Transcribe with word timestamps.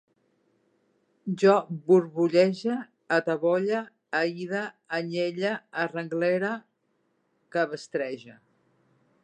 Jo 1.41 1.51
borbollege, 1.89 2.77
atabolle, 3.17 3.81
aide, 4.21 4.63
anyelle, 5.01 5.51
arrenglere, 5.85 6.53
cabestrege 7.57 8.39